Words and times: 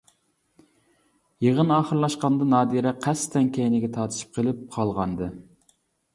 يىغىن 1.47 1.73
ئاخىرلاشقاندا 1.75 2.47
نادىرە 2.55 2.95
قەستەن 3.05 3.47
كەينىگە 3.59 3.93
تارتىشىپ 4.01 4.35
قىلىپ 4.41 4.67
قالغانىدى. 4.79 5.31